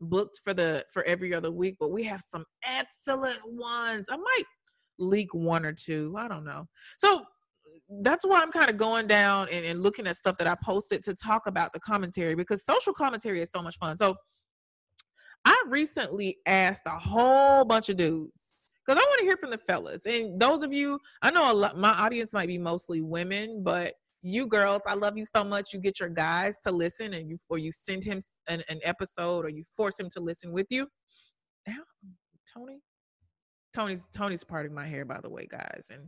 [0.00, 4.06] booked for the for every other week, but we have some excellent ones.
[4.10, 4.44] I might
[4.98, 6.14] leak one or two.
[6.18, 6.66] I don't know.
[6.98, 7.22] So
[7.88, 11.02] that's why I'm kind of going down and, and looking at stuff that I posted
[11.04, 13.96] to talk about the commentary because social commentary is so much fun.
[13.96, 14.16] So
[15.44, 19.58] I recently asked a whole bunch of dudes because I want to hear from the
[19.58, 20.06] fellas.
[20.06, 23.94] And those of you, I know a lot, my audience might be mostly women, but
[24.22, 25.72] you girls, I love you so much.
[25.72, 29.44] You get your guys to listen, and you or you send him an, an episode,
[29.44, 30.88] or you force him to listen with you.
[32.52, 32.80] Tony,
[33.74, 36.02] Tony's Tony's parting my hair, by the way, guys, and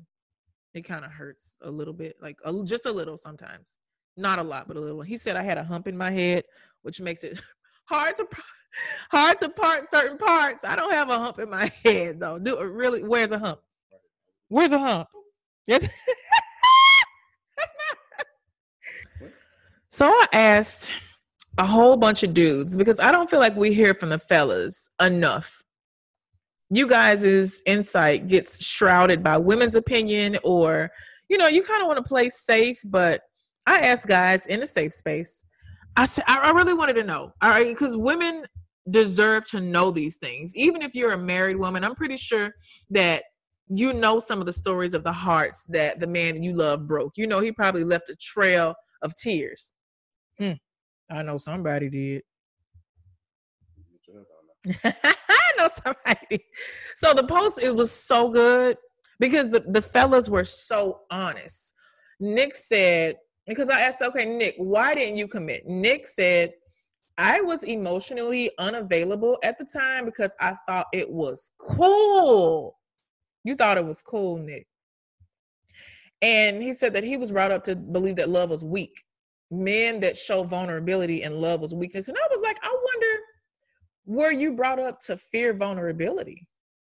[0.75, 3.77] it kind of hurts a little bit, like a, just a little sometimes.
[4.17, 5.03] Not a lot, but a little.
[5.03, 6.45] He said I had a hump in my head,
[6.83, 7.41] which makes it
[7.85, 8.27] hard to
[9.11, 10.65] hard to part certain parts.
[10.65, 12.39] I don't have a hump in my head though.
[12.39, 13.03] Do uh, really?
[13.03, 13.61] Where's a hump?
[14.49, 15.09] Where's a hump?
[15.67, 15.87] Yes.
[19.89, 20.93] so I asked
[21.59, 24.89] a whole bunch of dudes because I don't feel like we hear from the fellas
[25.01, 25.60] enough
[26.71, 30.91] you guys' insight gets shrouded by women's opinion or
[31.29, 33.23] you know you kind of want to play safe but
[33.67, 35.45] i asked guys in a safe space
[35.97, 38.45] i said i really wanted to know all right because women
[38.91, 40.55] deserve to know these things.
[40.55, 42.53] Even if you're a married woman i'm pretty sure
[42.91, 43.25] that
[43.69, 47.13] you know some of the stories of the hearts that the man you love broke.
[47.17, 49.75] You know he probably left a trail of tears.
[50.39, 50.53] Hmm.
[51.11, 52.23] i know somebody did
[54.85, 56.45] I know somebody.
[56.97, 58.77] So the post it was so good
[59.19, 61.75] because the, the fellas were so honest.
[62.19, 65.67] Nick said, because I asked, okay, Nick, why didn't you commit?
[65.67, 66.53] Nick said,
[67.19, 72.79] I was emotionally unavailable at the time because I thought it was cool.
[73.45, 74.67] You thought it was cool, Nick.
[76.23, 79.05] And he said that he was brought up to believe that love was weak.
[79.51, 82.09] Men that show vulnerability and love was weakness.
[82.09, 83.23] And I was like, I wonder
[84.11, 86.49] were you brought up to fear vulnerability?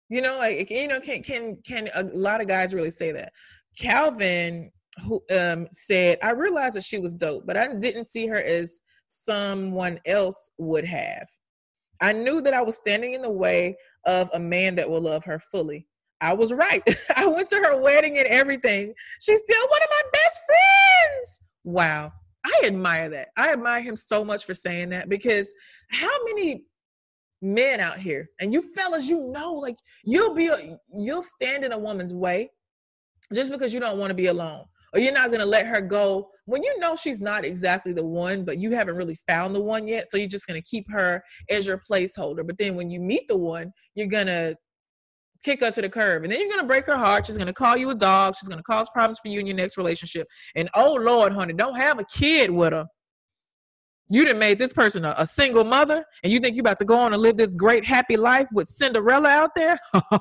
[0.08, 3.32] You know, like you know, can can can a lot of guys really say that?
[3.78, 4.70] Calvin
[5.06, 8.80] who um said, I realized that she was dope, but I didn't see her as
[9.08, 11.28] someone else would have.
[12.00, 15.24] I knew that I was standing in the way of a man that will love
[15.24, 15.86] her fully.
[16.22, 16.82] I was right.
[17.16, 18.94] I went to her wedding and everything.
[19.20, 21.40] She's still one of my best friends.
[21.64, 22.12] Wow.
[22.44, 23.28] I admire that.
[23.36, 25.52] I admire him so much for saying that because
[25.90, 26.64] how many
[27.42, 28.30] men out here.
[28.40, 30.50] And you fellas you know like you'll be
[30.94, 32.50] you'll stand in a woman's way
[33.34, 35.80] just because you don't want to be alone or you're not going to let her
[35.80, 39.60] go when you know she's not exactly the one but you haven't really found the
[39.60, 42.46] one yet so you're just going to keep her as your placeholder.
[42.46, 44.56] But then when you meet the one you're going to
[45.44, 47.26] kick her to the curb and then you're going to break her heart.
[47.26, 48.36] She's going to call you a dog.
[48.38, 50.28] She's going to cause problems for you in your next relationship.
[50.54, 52.86] And oh lord honey don't have a kid with her
[54.08, 56.84] you didn't made this person a, a, single mother, and you think you about to
[56.84, 59.78] go on and live this great happy life with Cinderella out there?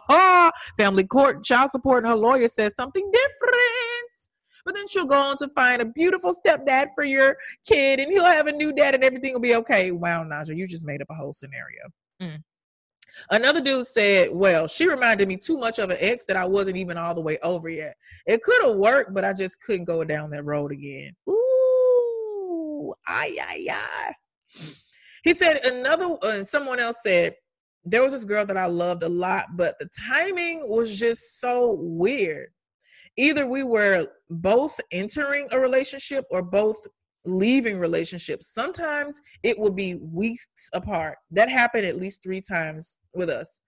[0.78, 3.58] Family court, child support, and her lawyer says something different.
[4.64, 7.36] But then she'll go on to find a beautiful stepdad for your
[7.68, 9.92] kid, and he'll have a new dad, and everything will be okay.
[9.92, 11.82] Wow, Naja, you just made up a whole scenario.
[12.22, 12.44] Mm.
[13.30, 16.78] Another dude said, Well, she reminded me too much of an ex that I wasn't
[16.78, 17.96] even all the way over yet.
[18.26, 21.12] It could have worked, but I just couldn't go down that road again.
[21.30, 21.61] Ooh
[23.08, 24.14] ay, ay, ay.
[25.24, 27.36] He said another, uh, someone else said,
[27.84, 31.78] there was this girl that I loved a lot, but the timing was just so
[31.80, 32.50] weird.
[33.18, 36.78] Either we were both entering a relationship or both
[37.26, 38.54] leaving relationships.
[38.54, 41.18] Sometimes it would be weeks apart.
[41.32, 43.60] That happened at least three times with us.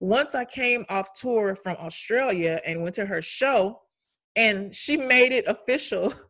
[0.00, 3.80] Once I came off tour from Australia and went to her show,
[4.34, 6.12] and she made it official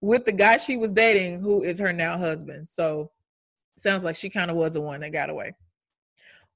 [0.00, 2.68] with the guy she was dating, who is her now husband.
[2.68, 3.10] So
[3.76, 5.54] sounds like she kind of was the one that got away.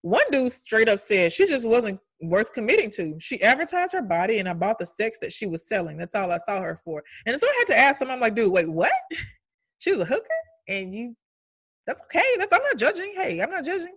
[0.02, 3.16] One dude straight up said she just wasn't worth committing to.
[3.20, 5.96] She advertised her body and I bought the sex that she was selling.
[5.96, 7.02] That's all I saw her for.
[7.26, 8.92] And so I had to ask him, I'm like, dude, wait, what?
[9.78, 10.26] she was a hooker?
[10.68, 11.16] And you
[11.86, 12.22] that's okay.
[12.38, 13.12] That's I'm not judging.
[13.16, 13.94] Hey, I'm not judging.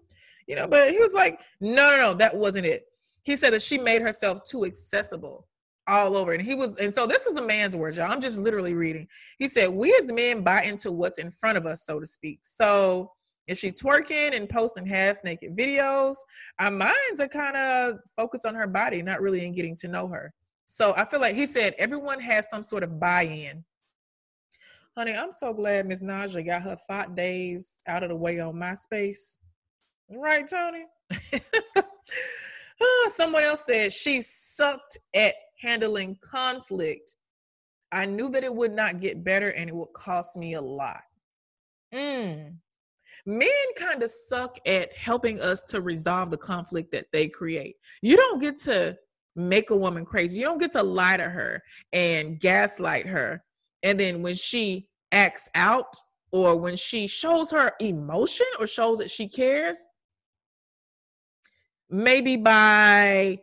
[0.48, 2.86] You know, but he was like, no, no, no, that wasn't it.
[3.24, 5.48] He said that she made herself too accessible
[5.88, 6.34] all over.
[6.34, 8.12] And he was, and so this is a man's words, y'all.
[8.12, 9.08] I'm just literally reading.
[9.38, 12.40] He said, We as men buy into what's in front of us, so to speak.
[12.44, 13.12] So
[13.48, 16.16] if she's twerking and posting half naked videos,
[16.60, 20.08] our minds are kind of focused on her body, not really in getting to know
[20.08, 20.34] her.
[20.66, 23.64] So I feel like he said everyone has some sort of buy in.
[24.98, 28.56] Honey, I'm so glad Miss Naja got her thought days out of the way on
[28.56, 29.38] MySpace.
[30.10, 30.86] Right, Tony?
[32.82, 35.34] Ah, someone else said she sucked at
[35.66, 37.16] handling conflict,
[37.92, 41.02] I knew that it would not get better and it would cost me a lot.
[41.94, 42.56] Mm.
[43.26, 47.76] Men kind of suck at helping us to resolve the conflict that they create.
[48.02, 48.96] You don't get to
[49.36, 50.40] make a woman crazy.
[50.40, 53.44] You don't get to lie to her and gaslight her.
[53.84, 55.96] And then when she acts out
[56.32, 59.80] or when she shows her emotion or shows that she cares,
[61.90, 63.40] maybe by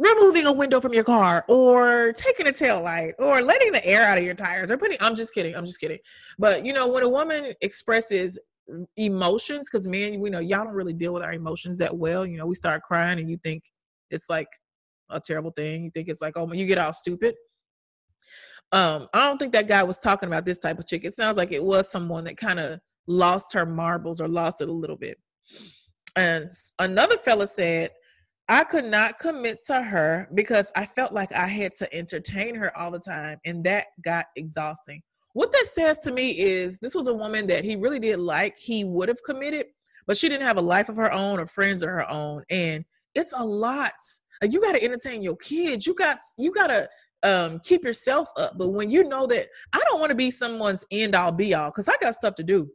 [0.00, 4.06] removing a window from your car or taking a tail light or letting the air
[4.06, 5.54] out of your tires or putting I'm just kidding.
[5.54, 5.98] I'm just kidding.
[6.38, 8.38] But you know, when a woman expresses
[8.96, 12.24] emotions, because man, we know y'all don't really deal with our emotions that well.
[12.24, 13.64] You know, we start crying and you think
[14.10, 14.48] it's like
[15.10, 15.84] a terrible thing.
[15.84, 17.34] You think it's like, oh you get all stupid.
[18.72, 21.04] Um, I don't think that guy was talking about this type of chick.
[21.04, 24.68] It sounds like it was someone that kind of lost her marbles or lost it
[24.68, 25.18] a little bit.
[26.16, 27.90] And another fella said,
[28.50, 32.76] I could not commit to her because I felt like I had to entertain her
[32.76, 35.02] all the time, and that got exhausting.
[35.34, 38.58] What that says to me is this was a woman that he really did like.
[38.58, 39.66] He would have committed,
[40.08, 42.84] but she didn't have a life of her own or friends of her own, and
[43.14, 43.92] it's a lot.
[44.42, 45.86] You got to entertain your kids.
[45.86, 46.88] You got you got to
[47.22, 48.58] um, keep yourself up.
[48.58, 51.70] But when you know that I don't want to be someone's end all be all,
[51.70, 52.68] because I got stuff to do.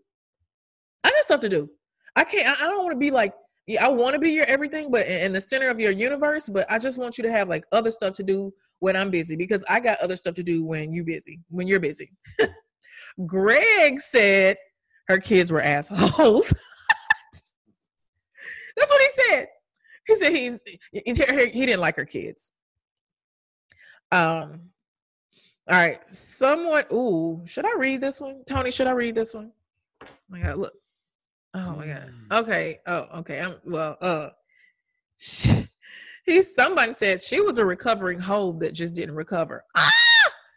[1.03, 1.69] I got stuff to do.
[2.15, 2.47] I can't.
[2.47, 3.33] I, I don't want to be like
[3.67, 6.49] yeah, I want to be your everything, but in the center of your universe.
[6.49, 9.35] But I just want you to have like other stuff to do when I'm busy
[9.35, 11.39] because I got other stuff to do when you busy.
[11.49, 12.11] When you're busy.
[13.25, 14.57] Greg said
[15.07, 16.53] her kids were assholes.
[18.77, 19.47] That's what he said.
[20.07, 22.51] He said he's, he's he didn't like her kids.
[24.11, 24.69] Um.
[25.67, 25.99] All right.
[26.11, 26.83] Someone.
[26.93, 27.41] Ooh.
[27.45, 28.69] Should I read this one, Tony?
[28.69, 29.51] Should I read this one?
[30.29, 30.57] My God.
[30.57, 30.73] Look.
[31.55, 32.13] Oh my God.
[32.31, 32.79] Okay.
[32.85, 33.07] Oh.
[33.19, 33.39] Okay.
[33.39, 33.97] I'm well.
[34.01, 34.29] Uh.
[36.25, 36.41] He.
[36.41, 39.63] Somebody said she was a recovering hoe that just didn't recover.
[39.77, 39.91] Ah!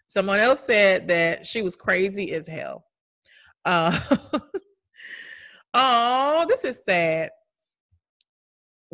[0.06, 2.86] Someone else said that she was crazy as hell.
[3.66, 3.98] Uh.
[5.74, 7.28] oh, this is sad.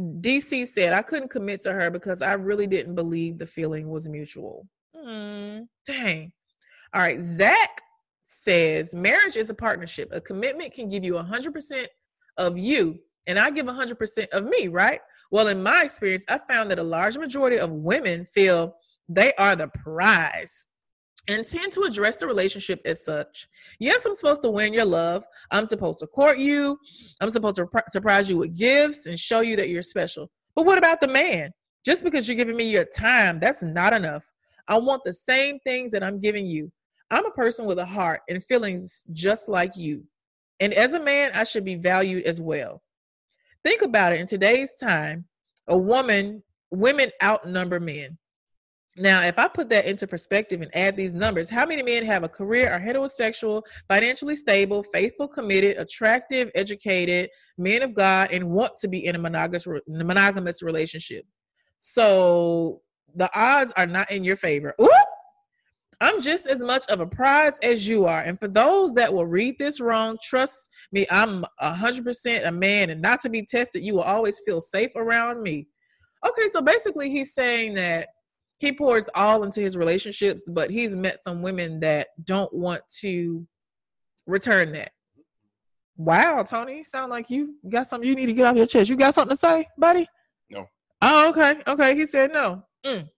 [0.00, 4.09] DC said, I couldn't commit to her because I really didn't believe the feeling was
[4.09, 4.66] mutual.
[4.96, 6.32] Mm, dang.
[6.92, 7.20] All right.
[7.20, 7.80] Zach
[8.25, 10.09] says, marriage is a partnership.
[10.12, 11.87] A commitment can give you 100%
[12.39, 15.01] of you, and I give 100% of me, right?
[15.31, 18.75] Well, in my experience, I found that a large majority of women feel
[19.09, 20.66] they are the prize
[21.29, 23.49] and tend to address the relationship as such.
[23.79, 25.25] Yes, I'm supposed to win your love.
[25.51, 26.79] I'm supposed to court you.
[27.20, 30.31] I'm supposed to surprise you with gifts and show you that you're special.
[30.55, 31.51] But what about the man?
[31.85, 34.31] Just because you're giving me your time, that's not enough.
[34.68, 36.70] I want the same things that I'm giving you.
[37.14, 40.02] I'm a person with a heart and feelings just like you.
[40.58, 42.82] And as a man, I should be valued as well.
[43.62, 44.20] Think about it.
[44.20, 45.24] In today's time,
[45.68, 46.42] a woman,
[46.72, 48.18] women outnumber men.
[48.96, 52.24] Now, if I put that into perspective and add these numbers, how many men have
[52.24, 58.76] a career, are heterosexual, financially stable, faithful, committed, attractive, educated, men of God, and want
[58.78, 61.24] to be in a monogamous, relationship?
[61.78, 62.80] So
[63.14, 64.74] the odds are not in your favor.
[64.82, 64.90] Ooh!
[66.01, 68.20] I'm just as much of a prize as you are.
[68.20, 73.01] And for those that will read this wrong, trust me, I'm 100% a man and
[73.01, 73.84] not to be tested.
[73.84, 75.66] You will always feel safe around me.
[76.26, 78.09] Okay, so basically, he's saying that
[78.59, 83.47] he pours all into his relationships, but he's met some women that don't want to
[84.26, 84.92] return that.
[85.97, 88.90] Wow, Tony, sound like you got something you need to get off your chest.
[88.90, 90.09] You got something to say, buddy?
[90.51, 90.66] No.
[91.03, 91.61] Oh, okay.
[91.66, 91.95] Okay.
[91.95, 92.64] He said no.
[92.84, 93.09] Mm.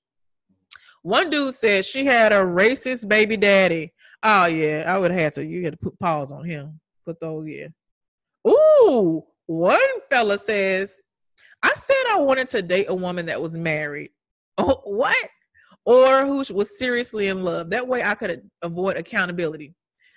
[1.02, 3.92] One dude said she had a racist baby daddy.
[4.22, 5.44] Oh yeah, I would have had to.
[5.44, 6.80] You had to put pause on him.
[7.04, 7.68] Put those, yeah.
[8.48, 11.00] Ooh, one fella says,
[11.62, 14.10] I said I wanted to date a woman that was married.
[14.58, 15.14] Oh, what?
[15.84, 17.68] Or who was seriously in love.
[17.68, 19.74] That way I could avoid accountability.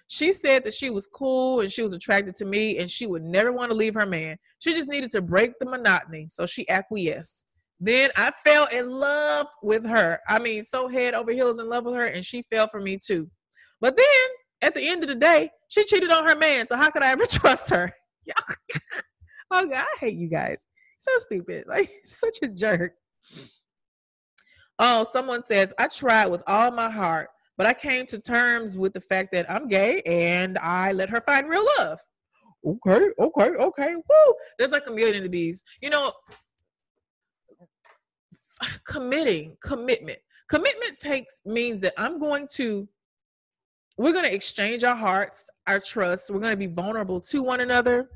[0.08, 3.22] She said that she was cool and she was attracted to me and she would
[3.22, 4.38] never want to leave her man.
[4.60, 6.28] She just needed to break the monotony.
[6.30, 7.44] So she acquiesced.
[7.80, 10.20] Then I fell in love with her.
[10.28, 12.98] I mean, so head over heels in love with her, and she fell for me
[12.98, 13.30] too.
[13.80, 14.06] But then
[14.62, 16.66] at the end of the day, she cheated on her man.
[16.66, 17.94] So how could I ever trust her?
[19.52, 20.66] oh God, I hate you guys.
[21.00, 21.66] So stupid.
[21.68, 22.94] Like such a jerk.
[24.78, 28.94] Oh, someone says, I tried with all my heart, but I came to terms with
[28.94, 32.00] the fact that I'm gay and I let her find real love.
[32.66, 33.96] Okay, okay, okay.
[33.96, 34.34] Woo!
[34.58, 35.64] There's like a million of these.
[35.82, 36.14] You know,
[38.86, 40.20] committing, commitment.
[40.50, 42.88] Commitment takes means that I'm going to
[44.00, 46.30] we're going to exchange our hearts, our trust.
[46.30, 48.10] We're going to be vulnerable to one another.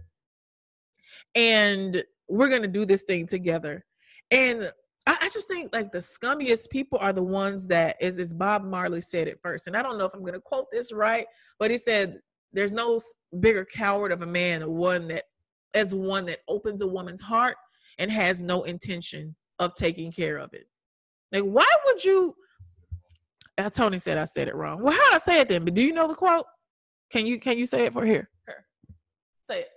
[1.35, 3.83] And we're going to do this thing together.
[4.31, 4.71] And
[5.05, 8.63] I, I, just think like the scummiest people are the ones that, as, as Bob
[8.63, 9.67] Marley said it first.
[9.67, 11.25] And I don't know if I'm going to quote this right,
[11.59, 12.19] but he said,
[12.53, 12.97] there's no
[13.41, 15.25] bigger coward of a man one that
[15.73, 17.57] as one that opens a woman's heart
[17.99, 20.67] and has no intention of taking care of it.
[21.31, 22.35] Like, why would you?
[23.57, 24.81] Uh, Tony said I said it wrong.
[24.81, 25.63] Well, how I say it then?
[25.63, 26.45] But do you know the quote?
[27.11, 28.29] Can you can you say it for here?
[28.47, 28.65] Here,
[29.47, 29.69] say it.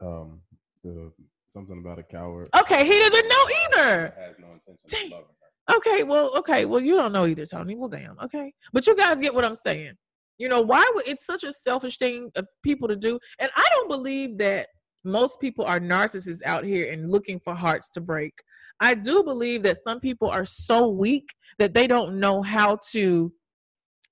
[0.00, 0.40] Um,
[0.82, 1.12] the
[1.46, 2.48] something about a coward.
[2.58, 4.14] Okay, he doesn't know either.
[4.18, 5.06] Has no intention Dang.
[5.06, 5.26] of loving
[5.68, 5.76] her.
[5.76, 7.76] Okay, well, okay, well, you don't know either, Tony.
[7.76, 8.18] Well, damn.
[8.20, 9.92] Okay, but you guys get what I'm saying.
[10.38, 13.64] You know why would it's such a selfish thing of people to do, and I
[13.74, 14.68] don't believe that
[15.04, 18.32] most people are narcissists out here and looking for hearts to break.
[18.80, 23.32] I do believe that some people are so weak that they don't know how to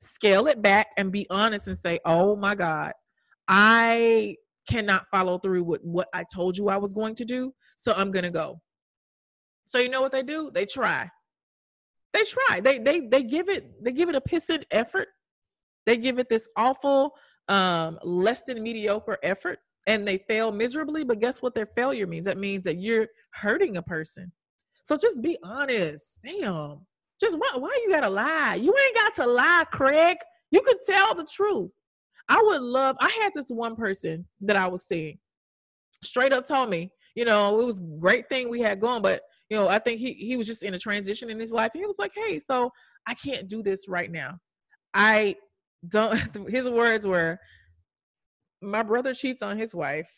[0.01, 2.93] scale it back and be honest and say, oh my God,
[3.49, 4.36] I
[4.68, 8.11] cannot follow through with what I told you I was going to do, so I'm
[8.11, 8.61] going to go.
[9.66, 10.51] So you know what they do?
[10.53, 11.11] They try.
[12.12, 12.61] They try.
[12.61, 15.09] They they they give it they give it a pissant effort.
[15.86, 17.12] They give it this awful
[17.49, 22.24] um less than mediocre effort and they fail miserably, but guess what their failure means?
[22.26, 24.32] That means that you're hurting a person.
[24.84, 26.20] So just be honest.
[26.24, 26.80] Damn.
[27.20, 28.54] Just why why you gotta lie?
[28.54, 30.16] You ain't got to lie, Craig.
[30.50, 31.72] You could tell the truth.
[32.28, 35.18] I would love, I had this one person that I was seeing
[36.04, 39.56] straight up told me, you know, it was great thing we had going, but you
[39.56, 41.72] know, I think he he was just in a transition in his life.
[41.74, 42.70] He was like, Hey, so
[43.06, 44.38] I can't do this right now.
[44.94, 45.34] I
[45.88, 46.16] don't
[46.48, 47.38] his words were
[48.62, 50.11] my brother cheats on his wife.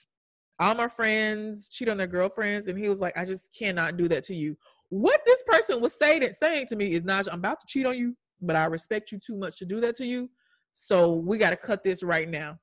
[0.59, 4.09] all my friends cheat on their girlfriends, and he was like, I just cannot do
[4.09, 4.57] that to you.
[4.91, 7.97] What this person was saying saying to me is, Naja, I'm about to cheat on
[7.97, 10.31] you, but I respect you too much to do that to you.
[10.75, 12.59] So we got to cut this right now.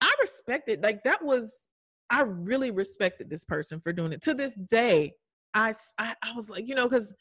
[0.00, 1.68] I respected, like, that was,
[2.10, 4.22] I really respected this person for doing it.
[4.22, 5.12] To this day,
[5.54, 7.12] I, I, I was like, you know, because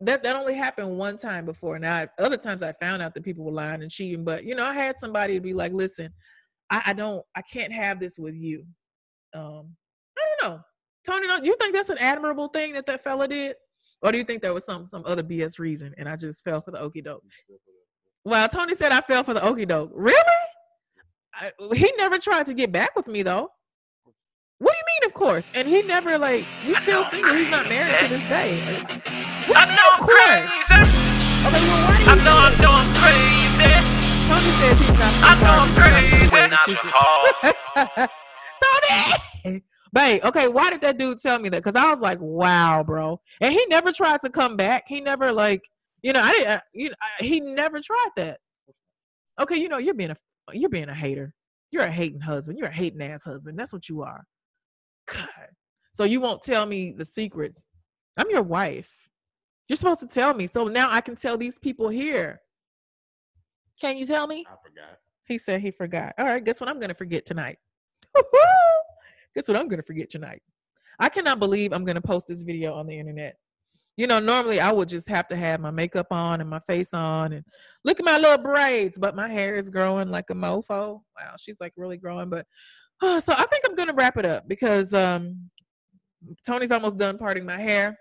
[0.00, 1.78] that that only happened one time before.
[1.78, 4.64] Now, other times I found out that people were lying and cheating, but you know,
[4.64, 6.12] I had somebody to be like, "Listen,
[6.70, 8.64] I, I don't, I can't have this with you."
[9.34, 9.74] Um,
[10.18, 10.60] I don't know,
[11.06, 11.26] Tony.
[11.26, 13.56] Don't you think that's an admirable thing that that fella did,
[14.02, 16.60] or do you think there was some some other BS reason and I just fell
[16.60, 17.22] for the okey doke?
[18.24, 19.90] Well, Tony said I fell for the okey doke.
[19.94, 20.22] Really?
[21.34, 23.48] I, he never tried to get back with me though.
[24.58, 25.52] What do you mean, of course?
[25.54, 27.34] And he never like he's still single.
[27.34, 28.58] He's not married to this day.
[28.80, 30.52] It's, what do you mean, of I'm course?
[30.66, 30.98] crazy.
[31.46, 33.97] Okay, well, why do you I know I'm crazy.
[34.28, 35.12] Tony says he's not.
[35.24, 36.26] I know I'm crazy.
[36.48, 38.08] Not your.
[39.44, 39.62] Tony.
[39.92, 41.62] Babe, okay, why did that dude tell me that?
[41.62, 43.20] Because I was like, wow, bro.
[43.40, 44.84] And he never tried to come back.
[44.86, 45.62] He never like,
[46.02, 46.48] you know, I didn't.
[46.48, 48.40] uh, You know, I, he never tried that.
[49.40, 50.16] Okay, you know, you're being a
[50.52, 51.32] you're being a hater.
[51.70, 52.58] You're a hating husband.
[52.58, 53.58] You're a hating ass husband.
[53.58, 54.24] That's what you are.
[55.10, 55.28] God.
[55.92, 57.66] So you won't tell me the secrets.
[58.16, 58.92] I'm your wife.
[59.68, 60.46] You're supposed to tell me.
[60.48, 62.40] So now I can tell these people here.
[63.80, 64.44] Can you tell me?
[64.46, 64.98] I forgot.
[65.26, 66.14] He said he forgot.
[66.18, 67.58] All right, guess what I'm gonna forget tonight?
[69.34, 70.42] guess what I'm gonna forget tonight?
[70.98, 73.36] I cannot believe I'm gonna post this video on the internet.
[73.96, 76.94] You know, normally I would just have to have my makeup on and my face
[76.94, 77.44] on and
[77.84, 81.00] look at my little braids, but my hair is growing like a mofo.
[81.16, 82.30] Wow, she's like really growing.
[82.30, 82.46] But
[83.00, 85.50] so I think I'm gonna wrap it up because um
[86.46, 87.98] Tony's almost done parting my hair.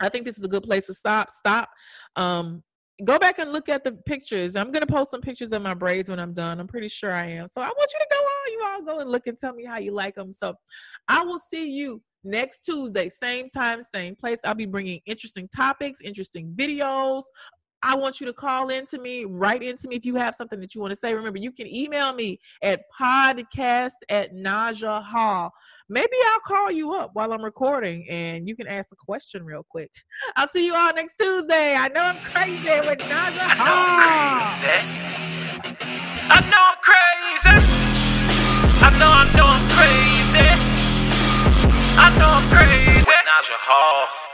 [0.00, 1.30] I think this is a good place to stop.
[1.30, 1.68] Stop.
[2.16, 2.62] Um,
[3.04, 4.56] go back and look at the pictures.
[4.56, 6.60] I'm gonna post some pictures of my braids when I'm done.
[6.60, 7.48] I'm pretty sure I am.
[7.48, 8.52] So I want you to go on.
[8.52, 10.32] You all go and look and tell me how you like them.
[10.32, 10.54] So
[11.08, 14.38] I will see you next Tuesday, same time, same place.
[14.44, 17.22] I'll be bringing interesting topics, interesting videos.
[17.82, 20.60] I want you to call in to me, write into me if you have something
[20.60, 21.14] that you want to say.
[21.14, 25.50] Remember, you can email me at podcast at Naja Hall.
[25.92, 29.66] Maybe I'll call you up while I'm recording and you can ask a question real
[29.68, 29.90] quick.
[30.36, 31.74] I'll see you all next Tuesday.
[31.74, 34.38] I know I'm crazy with Naja Hall.
[36.30, 37.50] I know I'm crazy.
[38.82, 40.46] I know I'm doing crazy.
[41.98, 43.00] I know I'm crazy.
[43.00, 44.29] With Naja Hall.